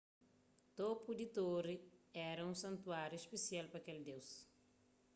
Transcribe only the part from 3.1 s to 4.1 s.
spesial pa kel